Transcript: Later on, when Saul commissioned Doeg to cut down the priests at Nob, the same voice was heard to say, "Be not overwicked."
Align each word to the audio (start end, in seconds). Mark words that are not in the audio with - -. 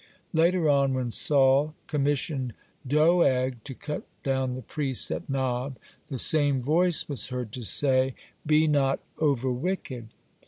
Later 0.33 0.67
on, 0.67 0.95
when 0.95 1.11
Saul 1.11 1.75
commissioned 1.85 2.55
Doeg 2.87 3.63
to 3.65 3.75
cut 3.75 4.01
down 4.23 4.55
the 4.55 4.63
priests 4.63 5.11
at 5.11 5.29
Nob, 5.29 5.77
the 6.07 6.17
same 6.17 6.59
voice 6.59 7.07
was 7.07 7.27
heard 7.27 7.51
to 7.51 7.63
say, 7.63 8.15
"Be 8.43 8.65
not 8.65 8.99
overwicked." 9.19 10.07